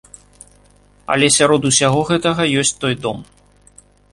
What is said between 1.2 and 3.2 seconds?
сярод усяго гэтага ёсць той дом!